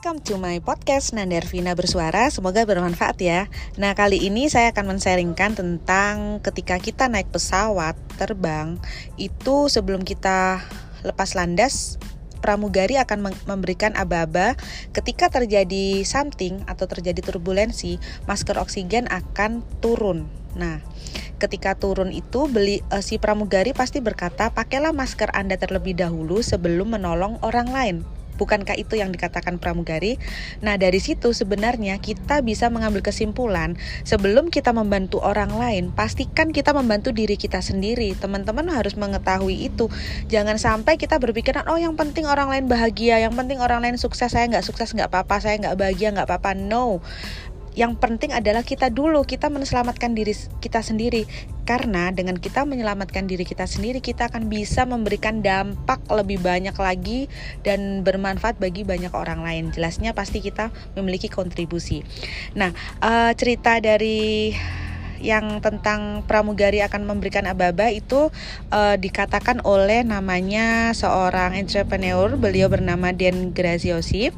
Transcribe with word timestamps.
Welcome 0.00 0.24
to 0.32 0.40
my 0.40 0.64
podcast 0.64 1.12
Nandar 1.12 1.44
Vina 1.44 1.76
Bersuara, 1.76 2.32
semoga 2.32 2.64
bermanfaat 2.64 3.20
ya. 3.20 3.52
Nah 3.76 3.92
kali 3.92 4.16
ini 4.16 4.48
saya 4.48 4.72
akan 4.72 4.96
men-sharingkan 4.96 5.52
tentang 5.52 6.40
ketika 6.40 6.80
kita 6.80 7.04
naik 7.12 7.28
pesawat 7.28 8.00
terbang, 8.16 8.80
itu 9.20 9.68
sebelum 9.68 10.00
kita 10.00 10.64
lepas 11.04 11.36
landas, 11.36 12.00
pramugari 12.40 12.96
akan 12.96 13.28
memberikan 13.44 13.92
aba-aba 13.92 14.56
ketika 14.96 15.28
terjadi 15.28 16.00
something 16.08 16.64
atau 16.64 16.88
terjadi 16.88 17.20
turbulensi, 17.20 18.00
masker 18.24 18.56
oksigen 18.56 19.04
akan 19.04 19.60
turun. 19.84 20.32
Nah, 20.56 20.80
ketika 21.36 21.76
turun 21.76 22.08
itu 22.08 22.48
beli 22.48 22.80
uh, 22.88 23.04
si 23.04 23.20
pramugari 23.20 23.76
pasti 23.76 24.00
berkata, 24.00 24.48
"Pakailah 24.48 24.96
masker 24.96 25.28
Anda 25.36 25.60
terlebih 25.60 25.92
dahulu 25.92 26.40
sebelum 26.40 26.96
menolong 26.96 27.36
orang 27.44 27.68
lain." 27.68 28.19
Bukankah 28.40 28.80
itu 28.80 28.96
yang 28.96 29.12
dikatakan 29.12 29.60
pramugari? 29.60 30.16
Nah, 30.64 30.80
dari 30.80 30.96
situ 30.96 31.36
sebenarnya 31.36 32.00
kita 32.00 32.40
bisa 32.40 32.72
mengambil 32.72 33.04
kesimpulan 33.04 33.76
sebelum 34.08 34.48
kita 34.48 34.72
membantu 34.72 35.20
orang 35.20 35.52
lain, 35.52 35.92
pastikan 35.92 36.56
kita 36.56 36.72
membantu 36.72 37.12
diri 37.12 37.36
kita 37.36 37.60
sendiri. 37.60 38.16
Teman-teman 38.16 38.72
harus 38.72 38.96
mengetahui 38.96 39.68
itu. 39.68 39.92
Jangan 40.32 40.56
sampai 40.56 40.96
kita 40.96 41.20
berpikiran, 41.20 41.68
oh 41.68 41.76
yang 41.76 42.00
penting 42.00 42.24
orang 42.24 42.48
lain 42.48 42.64
bahagia, 42.64 43.20
yang 43.20 43.36
penting 43.36 43.60
orang 43.60 43.84
lain 43.84 44.00
sukses, 44.00 44.32
saya 44.32 44.48
nggak 44.48 44.64
sukses 44.64 44.96
nggak 44.96 45.12
apa-apa, 45.12 45.36
saya 45.44 45.60
nggak 45.60 45.76
bahagia 45.76 46.08
nggak 46.16 46.24
apa-apa. 46.24 46.56
No, 46.56 47.04
yang 47.80 47.96
penting 47.96 48.36
adalah 48.36 48.60
kita 48.60 48.92
dulu 48.92 49.24
kita 49.24 49.48
menyelamatkan 49.48 50.12
diri 50.12 50.36
kita 50.60 50.84
sendiri. 50.84 51.24
Karena 51.64 52.12
dengan 52.12 52.36
kita 52.36 52.68
menyelamatkan 52.68 53.24
diri 53.24 53.48
kita 53.48 53.64
sendiri 53.64 54.04
kita 54.04 54.28
akan 54.28 54.52
bisa 54.52 54.84
memberikan 54.84 55.40
dampak 55.40 56.04
lebih 56.12 56.44
banyak 56.44 56.76
lagi 56.76 57.32
dan 57.64 58.04
bermanfaat 58.04 58.60
bagi 58.60 58.84
banyak 58.84 59.16
orang 59.16 59.40
lain. 59.40 59.72
Jelasnya 59.72 60.12
pasti 60.12 60.44
kita 60.44 60.68
memiliki 60.92 61.32
kontribusi. 61.32 62.04
Nah 62.52 62.76
uh, 63.00 63.32
cerita 63.32 63.80
dari 63.80 64.52
yang 65.20 65.60
tentang 65.60 66.24
pramugari 66.24 66.80
akan 66.80 67.04
memberikan 67.04 67.44
aba-aba 67.44 67.92
itu 67.92 68.32
uh, 68.72 68.96
dikatakan 68.96 69.64
oleh 69.64 70.04
namanya 70.04 70.92
seorang 70.92 71.56
entrepreneur. 71.56 72.28
Beliau 72.36 72.68
bernama 72.68 73.12
Den 73.16 73.56
Graziosi. 73.56 74.32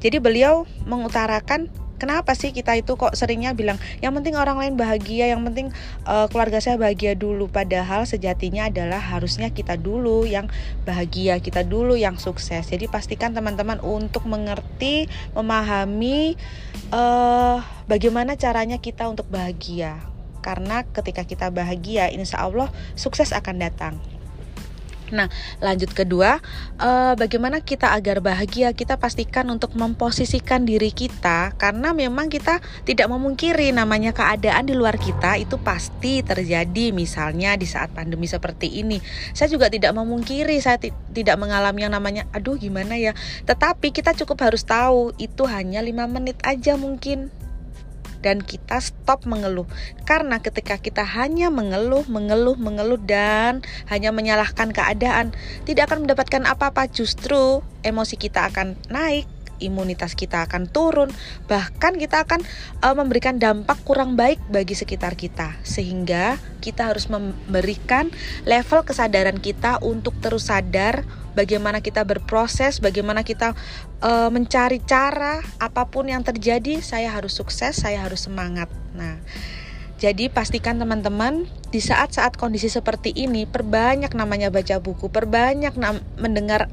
Jadi 0.00 0.16
beliau 0.16 0.64
mengutarakan 0.84 1.68
kenapa 1.96 2.32
sih 2.36 2.52
kita 2.52 2.76
itu 2.76 2.96
kok 2.96 3.12
seringnya 3.16 3.52
bilang 3.52 3.80
yang 4.00 4.12
penting 4.16 4.36
orang 4.36 4.56
lain 4.56 4.74
bahagia 4.76 5.32
yang 5.32 5.42
penting 5.44 5.72
uh, 6.08 6.28
keluarga 6.28 6.60
saya 6.60 6.76
bahagia 6.80 7.16
dulu. 7.16 7.48
Padahal 7.48 8.04
sejatinya 8.08 8.68
adalah 8.68 9.00
harusnya 9.00 9.52
kita 9.52 9.76
dulu 9.76 10.24
yang 10.24 10.48
bahagia 10.88 11.38
kita 11.40 11.64
dulu 11.64 11.96
yang 11.96 12.16
sukses. 12.16 12.68
Jadi 12.68 12.88
pastikan 12.88 13.32
teman-teman 13.36 13.80
untuk 13.84 14.24
mengerti 14.24 15.08
memahami 15.36 16.36
uh, 16.90 17.60
bagaimana 17.90 18.36
caranya 18.38 18.80
kita 18.80 19.08
untuk 19.08 19.28
bahagia. 19.28 19.98
Karena 20.44 20.86
ketika 20.86 21.26
kita 21.26 21.50
bahagia 21.50 22.06
insya 22.14 22.46
Allah 22.46 22.70
sukses 22.94 23.34
akan 23.34 23.58
datang 23.58 24.15
Nah, 25.14 25.30
lanjut 25.62 25.94
kedua, 25.94 26.42
uh, 26.80 27.14
bagaimana 27.14 27.62
kita 27.62 27.94
agar 27.94 28.18
bahagia? 28.18 28.74
Kita 28.74 28.98
pastikan 28.98 29.46
untuk 29.52 29.74
memposisikan 29.78 30.66
diri 30.66 30.90
kita, 30.90 31.54
karena 31.54 31.94
memang 31.94 32.26
kita 32.26 32.58
tidak 32.82 33.06
memungkiri 33.06 33.70
namanya 33.70 34.10
keadaan 34.10 34.66
di 34.66 34.74
luar 34.74 34.98
kita 34.98 35.38
itu 35.38 35.58
pasti 35.62 36.26
terjadi. 36.26 36.90
Misalnya 36.90 37.54
di 37.54 37.68
saat 37.68 37.94
pandemi 37.94 38.26
seperti 38.26 38.82
ini, 38.82 38.98
saya 39.30 39.46
juga 39.46 39.70
tidak 39.70 39.94
memungkiri 39.94 40.58
saya 40.58 40.80
tidak 41.12 41.36
mengalami 41.38 41.86
yang 41.86 41.94
namanya, 41.94 42.26
aduh 42.34 42.58
gimana 42.58 42.98
ya. 42.98 43.14
Tetapi 43.46 43.94
kita 43.94 44.16
cukup 44.18 44.42
harus 44.42 44.66
tahu 44.66 45.14
itu 45.22 45.46
hanya 45.46 45.78
lima 45.82 46.10
menit 46.10 46.40
aja 46.42 46.74
mungkin 46.74 47.30
dan 48.26 48.42
kita 48.42 48.82
stop 48.82 49.22
mengeluh. 49.22 49.70
Karena 50.02 50.42
ketika 50.42 50.82
kita 50.82 51.06
hanya 51.06 51.46
mengeluh, 51.54 52.02
mengeluh, 52.10 52.58
mengeluh 52.58 52.98
dan 52.98 53.62
hanya 53.86 54.10
menyalahkan 54.10 54.74
keadaan, 54.74 55.30
tidak 55.62 55.94
akan 55.94 56.10
mendapatkan 56.10 56.42
apa-apa, 56.42 56.90
justru 56.90 57.62
emosi 57.86 58.18
kita 58.18 58.50
akan 58.50 58.74
naik, 58.90 59.30
imunitas 59.58 60.14
kita 60.14 60.44
akan 60.44 60.68
turun, 60.68 61.10
bahkan 61.50 61.96
kita 61.96 62.24
akan 62.24 62.40
uh, 62.82 62.94
memberikan 62.96 63.40
dampak 63.40 63.80
kurang 63.86 64.14
baik 64.14 64.40
bagi 64.48 64.74
sekitar 64.76 65.14
kita. 65.14 65.56
Sehingga 65.62 66.40
kita 66.60 66.90
harus 66.90 67.06
memberikan 67.06 68.10
level 68.48 68.82
kesadaran 68.82 69.38
kita 69.38 69.78
untuk 69.80 70.16
terus 70.18 70.48
sadar 70.48 71.06
bagaimana 71.36 71.84
kita 71.84 72.02
berproses, 72.08 72.80
bagaimana 72.80 73.20
kita 73.20 73.52
uh, 74.00 74.32
mencari 74.32 74.80
cara 74.80 75.44
apa 75.60 75.84
pun 75.92 76.08
yang 76.08 76.24
terjadi, 76.24 76.80
saya 76.80 77.12
harus 77.12 77.36
sukses, 77.36 77.76
saya 77.76 78.02
harus 78.02 78.24
semangat. 78.24 78.72
Nah, 78.96 79.20
jadi 80.00 80.28
pastikan 80.32 80.80
teman-teman 80.80 81.48
di 81.72 81.80
saat-saat 81.80 82.36
kondisi 82.40 82.72
seperti 82.72 83.12
ini 83.16 83.44
perbanyak 83.44 84.12
namanya 84.16 84.48
baca 84.48 84.80
buku, 84.80 85.12
perbanyak 85.12 85.76
mendengar 86.16 86.72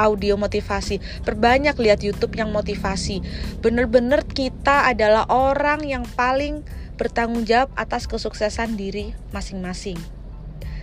audio 0.00 0.40
motivasi, 0.40 0.96
perbanyak 1.28 1.76
lihat 1.76 2.00
YouTube 2.00 2.40
yang 2.40 2.48
motivasi. 2.48 3.20
Bener-bener 3.60 4.24
kita 4.24 4.88
adalah 4.88 5.28
orang 5.28 5.84
yang 5.84 6.08
paling 6.16 6.64
bertanggung 6.96 7.44
jawab 7.44 7.68
atas 7.76 8.08
kesuksesan 8.08 8.80
diri 8.80 9.12
masing-masing. 9.36 10.00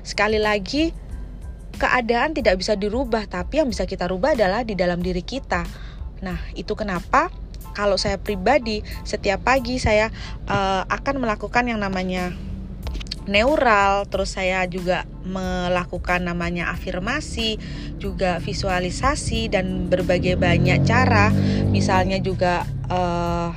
Sekali 0.06 0.38
lagi, 0.38 0.94
keadaan 1.82 2.38
tidak 2.38 2.62
bisa 2.62 2.78
dirubah, 2.78 3.26
tapi 3.26 3.62
yang 3.62 3.70
bisa 3.70 3.90
kita 3.90 4.06
rubah 4.06 4.38
adalah 4.38 4.62
di 4.62 4.78
dalam 4.78 5.02
diri 5.02 5.26
kita. 5.26 5.66
Nah, 6.22 6.38
itu 6.58 6.74
kenapa 6.74 7.30
kalau 7.78 7.94
saya 7.94 8.18
pribadi 8.18 8.82
setiap 9.06 9.46
pagi 9.46 9.78
saya 9.78 10.10
uh, 10.50 10.82
akan 10.90 11.22
melakukan 11.22 11.70
yang 11.70 11.78
namanya 11.78 12.34
neural, 13.28 14.08
terus 14.08 14.36
saya 14.36 14.64
juga 14.66 15.04
melakukan 15.28 16.24
namanya 16.24 16.72
afirmasi, 16.72 17.60
juga 18.00 18.40
visualisasi 18.40 19.52
dan 19.52 19.92
berbagai 19.92 20.40
banyak 20.40 20.84
cara, 20.88 21.32
misalnya 21.70 22.18
juga 22.24 22.64
uh, 22.88 23.52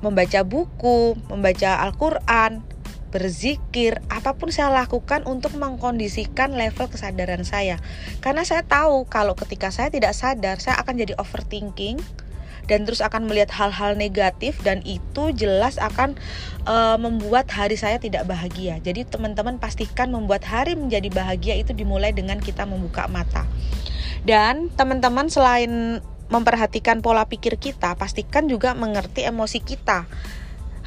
membaca 0.00 0.40
buku, 0.46 1.18
membaca 1.28 1.84
Al-Qur'an, 1.84 2.64
berzikir, 3.10 3.98
apa 4.06 4.38
pun 4.38 4.54
saya 4.54 4.70
lakukan 4.70 5.26
untuk 5.26 5.58
mengkondisikan 5.58 6.54
level 6.54 6.86
kesadaran 6.86 7.42
saya. 7.42 7.82
Karena 8.22 8.46
saya 8.46 8.62
tahu 8.62 9.04
kalau 9.10 9.34
ketika 9.34 9.74
saya 9.74 9.90
tidak 9.90 10.14
sadar, 10.14 10.62
saya 10.62 10.78
akan 10.78 10.94
jadi 10.94 11.18
overthinking 11.18 11.98
dan 12.70 12.86
terus 12.86 13.02
akan 13.02 13.26
melihat 13.26 13.50
hal-hal 13.50 13.98
negatif 13.98 14.62
dan 14.62 14.78
itu 14.86 15.34
jelas 15.34 15.74
akan 15.82 16.14
uh, 16.70 16.94
membuat 17.02 17.50
hari 17.50 17.74
saya 17.74 17.98
tidak 17.98 18.30
bahagia. 18.30 18.78
Jadi 18.78 19.10
teman-teman 19.10 19.58
pastikan 19.58 20.14
membuat 20.14 20.46
hari 20.46 20.78
menjadi 20.78 21.10
bahagia 21.10 21.58
itu 21.58 21.74
dimulai 21.74 22.14
dengan 22.14 22.38
kita 22.38 22.62
membuka 22.62 23.10
mata. 23.10 23.42
Dan 24.22 24.70
teman-teman 24.78 25.26
selain 25.26 25.98
memperhatikan 26.30 27.02
pola 27.02 27.26
pikir 27.26 27.58
kita, 27.58 27.98
pastikan 27.98 28.46
juga 28.46 28.78
mengerti 28.78 29.26
emosi 29.26 29.58
kita 29.58 30.06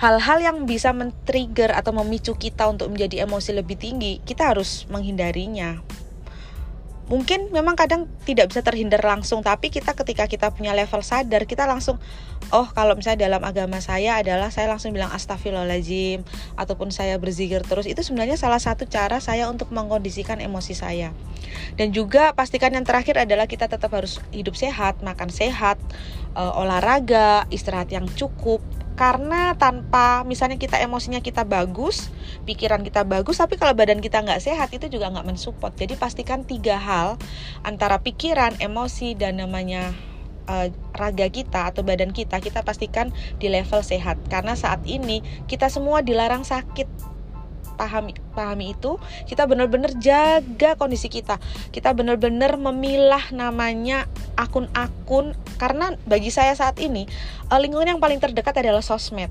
hal-hal 0.04 0.42
yang 0.42 0.58
bisa 0.66 0.92
men-trigger 0.92 1.72
atau 1.72 1.94
memicu 1.96 2.34
kita 2.36 2.68
untuk 2.68 2.92
menjadi 2.92 3.24
emosi 3.24 3.56
lebih 3.56 3.78
tinggi, 3.78 4.20
kita 4.26 4.52
harus 4.52 4.84
menghindarinya. 4.90 5.80
Mungkin 7.12 7.52
memang 7.52 7.76
kadang 7.76 8.08
tidak 8.24 8.56
bisa 8.56 8.64
terhindar 8.64 9.04
langsung, 9.04 9.44
tapi 9.44 9.68
kita 9.68 9.92
ketika 9.92 10.24
kita 10.26 10.48
punya 10.56 10.72
level 10.72 11.04
sadar, 11.04 11.44
kita 11.44 11.68
langsung, 11.68 12.00
oh 12.56 12.68
kalau 12.72 12.96
misalnya 12.96 13.28
dalam 13.28 13.44
agama 13.44 13.84
saya 13.84 14.24
adalah 14.24 14.56
saya 14.56 14.72
langsung 14.72 14.96
bilang 14.96 15.12
astagfirullahaladzim, 15.12 16.24
ataupun 16.56 16.96
saya 16.96 17.20
berzikir 17.20 17.60
terus, 17.68 17.92
itu 17.92 18.00
sebenarnya 18.00 18.40
salah 18.40 18.60
satu 18.64 18.88
cara 18.88 19.20
saya 19.20 19.52
untuk 19.52 19.68
mengkondisikan 19.76 20.40
emosi 20.40 20.74
saya. 20.80 21.12
Dan 21.76 21.92
juga 21.92 22.32
pastikan 22.32 22.72
yang 22.72 22.88
terakhir 22.88 23.20
adalah 23.20 23.52
kita 23.52 23.68
tetap 23.68 23.92
harus 23.92 24.24
hidup 24.32 24.56
sehat, 24.56 25.04
makan 25.04 25.28
sehat, 25.28 25.76
uh, 26.40 26.56
olahraga, 26.56 27.46
istirahat 27.52 27.92
yang 27.92 28.08
cukup, 28.16 28.64
karena 28.94 29.58
tanpa 29.58 30.22
misalnya 30.22 30.62
kita 30.62 30.78
emosinya 30.78 31.18
kita 31.18 31.42
bagus 31.50 32.14
pikiran 32.46 32.86
kita 32.86 33.02
bagus 33.02 33.42
tapi 33.42 33.58
kalau 33.58 33.74
badan 33.74 33.98
kita 33.98 34.22
nggak 34.22 34.42
sehat 34.42 34.70
itu 34.74 34.86
juga 34.90 35.10
nggak 35.10 35.28
mensupport. 35.28 35.74
Jadi 35.74 35.98
pastikan 35.98 36.46
tiga 36.46 36.78
hal 36.78 37.18
antara 37.66 38.02
pikiran 38.02 38.54
emosi 38.62 39.18
dan 39.18 39.42
namanya 39.42 39.94
uh, 40.46 40.68
raga 40.94 41.28
kita 41.32 41.74
atau 41.74 41.82
badan 41.82 42.12
kita 42.14 42.38
kita 42.38 42.62
pastikan 42.62 43.10
di 43.42 43.50
level 43.50 43.82
sehat. 43.82 44.22
Karena 44.30 44.54
saat 44.54 44.86
ini 44.86 45.26
kita 45.50 45.72
semua 45.72 46.06
dilarang 46.06 46.46
sakit 46.46 47.13
pahami 47.74 48.14
pahami 48.38 48.74
itu 48.78 48.98
kita 49.26 49.46
benar-benar 49.50 49.94
jaga 49.98 50.78
kondisi 50.78 51.10
kita. 51.10 51.42
Kita 51.74 51.92
benar-benar 51.92 52.56
memilah 52.58 53.34
namanya 53.34 54.06
akun-akun. 54.38 55.34
Karena 55.58 55.94
bagi 56.06 56.34
saya 56.34 56.54
saat 56.58 56.78
ini 56.82 57.06
eh, 57.50 57.60
lingkungan 57.60 57.98
yang 57.98 58.02
paling 58.02 58.22
terdekat 58.22 58.58
adalah 58.62 58.82
sosmed 58.82 59.30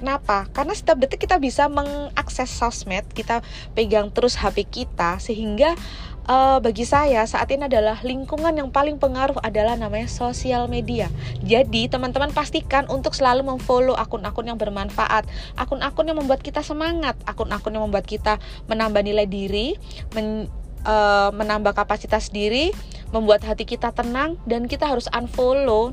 Kenapa? 0.00 0.48
Karena 0.56 0.72
setiap 0.72 0.96
detik 0.96 1.28
kita 1.28 1.36
bisa 1.36 1.68
mengakses 1.68 2.48
sosmed, 2.48 3.04
kita 3.12 3.44
pegang 3.76 4.08
terus 4.08 4.32
HP 4.32 4.64
kita 4.64 5.20
sehingga 5.20 5.76
uh, 6.24 6.56
bagi 6.56 6.88
saya 6.88 7.20
saat 7.28 7.52
ini 7.52 7.68
adalah 7.68 8.00
lingkungan 8.00 8.56
yang 8.56 8.72
paling 8.72 8.96
pengaruh 8.96 9.36
adalah 9.44 9.76
namanya 9.76 10.08
sosial 10.08 10.72
media. 10.72 11.12
Jadi 11.44 11.92
teman-teman 11.92 12.32
pastikan 12.32 12.88
untuk 12.88 13.12
selalu 13.12 13.44
memfollow 13.44 13.92
akun-akun 13.92 14.48
yang 14.48 14.56
bermanfaat, 14.56 15.28
akun-akun 15.60 16.08
yang 16.08 16.16
membuat 16.16 16.40
kita 16.40 16.64
semangat, 16.64 17.20
akun-akun 17.28 17.76
yang 17.76 17.84
membuat 17.84 18.08
kita 18.08 18.40
menambah 18.72 19.04
nilai 19.04 19.28
diri, 19.28 19.76
men, 20.16 20.48
uh, 20.88 21.28
menambah 21.36 21.76
kapasitas 21.76 22.32
diri, 22.32 22.72
membuat 23.12 23.44
hati 23.44 23.68
kita 23.68 23.92
tenang 23.92 24.40
dan 24.48 24.64
kita 24.64 24.88
harus 24.88 25.12
unfollow 25.12 25.92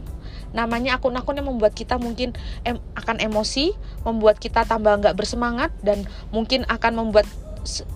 namanya 0.57 0.97
akun-akun 0.97 1.37
yang 1.37 1.45
membuat 1.45 1.77
kita 1.77 2.01
mungkin 2.01 2.33
em 2.65 2.81
akan 2.97 3.21
emosi, 3.21 3.77
membuat 4.01 4.41
kita 4.41 4.65
tambah 4.65 4.97
nggak 4.97 5.13
bersemangat 5.13 5.69
dan 5.85 6.09
mungkin 6.33 6.65
akan 6.65 6.97
membuat 6.97 7.29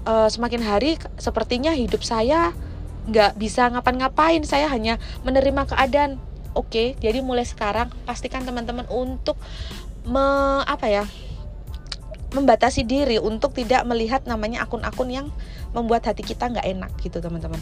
uh, 0.06 0.30
semakin 0.30 0.62
hari 0.62 1.02
sepertinya 1.18 1.74
hidup 1.74 2.06
saya 2.06 2.54
nggak 3.10 3.34
bisa 3.42 3.66
ngapain-ngapain, 3.74 4.46
saya 4.46 4.70
hanya 4.70 5.02
menerima 5.26 5.66
keadaan. 5.66 6.22
Oke, 6.54 7.00
jadi 7.00 7.24
mulai 7.24 7.48
sekarang 7.48 7.90
pastikan 8.06 8.44
teman-teman 8.46 8.86
untuk 8.92 9.40
me, 10.06 10.62
apa 10.68 10.86
ya? 10.86 11.06
membatasi 12.32 12.88
diri 12.88 13.20
untuk 13.20 13.52
tidak 13.52 13.84
melihat 13.84 14.24
namanya 14.24 14.64
akun-akun 14.64 15.12
yang 15.12 15.28
membuat 15.76 16.08
hati 16.08 16.24
kita 16.24 16.48
nggak 16.48 16.64
enak 16.64 16.92
gitu 17.04 17.20
teman-teman. 17.20 17.60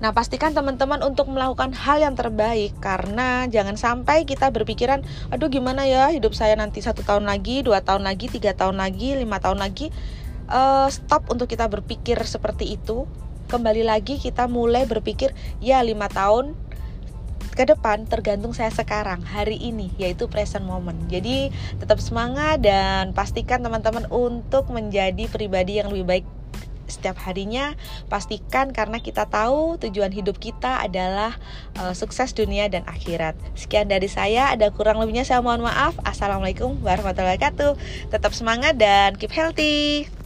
Nah, 0.00 0.14
pastikan 0.16 0.56
teman-teman 0.56 1.02
untuk 1.04 1.28
melakukan 1.28 1.76
hal 1.76 2.00
yang 2.00 2.14
terbaik 2.16 2.72
karena 2.80 3.44
jangan 3.50 3.76
sampai 3.76 4.24
kita 4.24 4.48
berpikiran, 4.48 5.04
aduh 5.28 5.52
gimana 5.52 5.84
ya 5.84 6.08
hidup 6.08 6.32
saya 6.32 6.56
nanti 6.56 6.80
satu 6.80 7.04
tahun 7.04 7.28
lagi, 7.28 7.60
dua 7.60 7.84
tahun 7.84 8.08
lagi, 8.08 8.32
tiga 8.32 8.56
tahun 8.56 8.80
lagi, 8.80 9.18
lima 9.18 9.42
tahun 9.42 9.60
lagi. 9.60 9.92
Uh, 10.48 10.88
stop 10.88 11.28
untuk 11.28 11.48
kita 11.48 11.68
berpikir 11.68 12.16
seperti 12.24 12.76
itu. 12.80 13.04
Kembali 13.50 13.84
lagi 13.84 14.16
kita 14.16 14.48
mulai 14.48 14.88
berpikir, 14.88 15.36
ya 15.60 15.84
lima 15.84 16.08
tahun 16.08 16.56
ke 17.52 17.68
depan 17.68 18.08
tergantung 18.08 18.56
saya 18.56 18.72
sekarang 18.72 19.20
hari 19.28 19.60
ini 19.60 19.92
yaitu 20.00 20.24
present 20.26 20.64
moment. 20.64 20.96
Jadi 21.12 21.52
tetap 21.76 22.00
semangat 22.00 22.64
dan 22.64 23.12
pastikan 23.12 23.60
teman-teman 23.60 24.08
untuk 24.08 24.72
menjadi 24.72 25.28
pribadi 25.28 25.76
yang 25.78 25.92
lebih 25.92 26.06
baik 26.08 26.26
setiap 26.92 27.16
harinya 27.24 27.72
pastikan 28.12 28.76
karena 28.76 29.00
kita 29.00 29.24
tahu 29.24 29.80
tujuan 29.80 30.12
hidup 30.12 30.36
kita 30.36 30.84
adalah 30.84 31.40
uh, 31.80 31.96
sukses 31.96 32.36
dunia 32.36 32.68
dan 32.68 32.84
akhirat. 32.84 33.32
Sekian 33.56 33.88
dari 33.88 34.12
saya, 34.12 34.52
ada 34.52 34.68
kurang 34.68 35.00
lebihnya 35.00 35.24
saya 35.24 35.40
mohon 35.40 35.64
maaf. 35.64 35.96
Assalamualaikum 36.04 36.76
warahmatullahi 36.84 37.40
wabarakatuh. 37.40 37.72
Tetap 38.12 38.32
semangat 38.36 38.76
dan 38.76 39.16
keep 39.16 39.32
healthy. 39.32 40.21